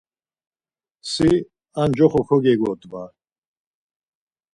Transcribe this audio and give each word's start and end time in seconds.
Si 1.11 1.29
ar 1.81 1.91
coxo 1.97 2.21
kogegodva. 2.27 3.03